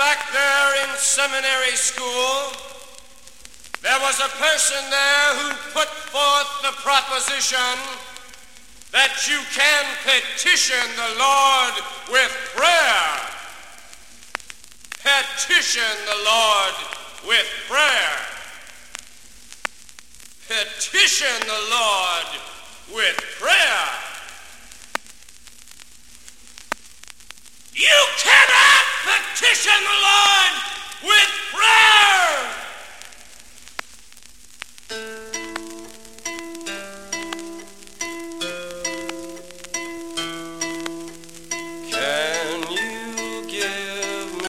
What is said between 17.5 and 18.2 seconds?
prayer.